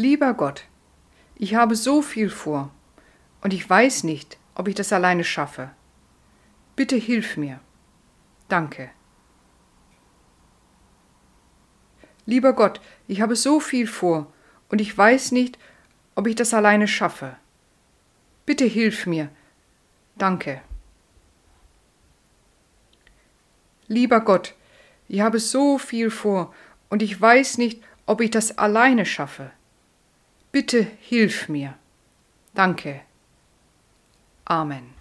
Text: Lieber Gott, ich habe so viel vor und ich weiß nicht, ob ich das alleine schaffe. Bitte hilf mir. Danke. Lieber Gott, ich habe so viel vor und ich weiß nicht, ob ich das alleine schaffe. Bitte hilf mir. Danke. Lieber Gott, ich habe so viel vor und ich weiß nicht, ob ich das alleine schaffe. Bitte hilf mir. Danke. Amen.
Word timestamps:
Lieber 0.00 0.32
Gott, 0.34 0.64
ich 1.34 1.56
habe 1.56 1.74
so 1.74 2.02
viel 2.02 2.30
vor 2.30 2.70
und 3.40 3.52
ich 3.52 3.68
weiß 3.68 4.04
nicht, 4.04 4.38
ob 4.54 4.68
ich 4.68 4.76
das 4.76 4.92
alleine 4.92 5.24
schaffe. 5.24 5.72
Bitte 6.76 6.94
hilf 6.94 7.36
mir. 7.36 7.58
Danke. 8.48 8.90
Lieber 12.26 12.52
Gott, 12.52 12.80
ich 13.08 13.20
habe 13.20 13.34
so 13.34 13.58
viel 13.58 13.88
vor 13.88 14.32
und 14.68 14.80
ich 14.80 14.96
weiß 14.96 15.32
nicht, 15.32 15.58
ob 16.14 16.28
ich 16.28 16.36
das 16.36 16.54
alleine 16.54 16.86
schaffe. 16.86 17.36
Bitte 18.46 18.66
hilf 18.66 19.04
mir. 19.04 19.30
Danke. 20.14 20.62
Lieber 23.88 24.20
Gott, 24.20 24.54
ich 25.08 25.22
habe 25.22 25.40
so 25.40 25.76
viel 25.76 26.12
vor 26.12 26.54
und 26.88 27.02
ich 27.02 27.20
weiß 27.20 27.58
nicht, 27.58 27.82
ob 28.06 28.20
ich 28.20 28.30
das 28.30 28.58
alleine 28.58 29.04
schaffe. 29.04 29.50
Bitte 30.58 30.84
hilf 31.02 31.48
mir. 31.48 31.74
Danke. 32.52 33.02
Amen. 34.44 34.92